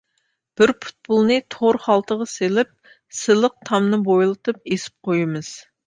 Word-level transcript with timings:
بىر 0.61 0.71
پۇتبولنى 0.85 1.37
تور 1.57 1.79
خالتىغا 1.85 2.29
سېلىپ 2.33 2.75
سىلىق 3.21 3.63
تامنى 3.71 4.05
بويلىتىپ 4.13 4.69
ئېسىپ 4.71 5.03
قويىمىز. 5.11 5.59